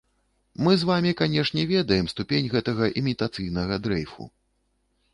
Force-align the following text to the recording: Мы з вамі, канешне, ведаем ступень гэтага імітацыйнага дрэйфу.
Мы 0.67 0.71
з 0.83 0.87
вамі, 0.89 1.11
канешне, 1.19 1.67
ведаем 1.73 2.09
ступень 2.15 2.51
гэтага 2.57 2.91
імітацыйнага 3.05 3.83
дрэйфу. 3.89 4.23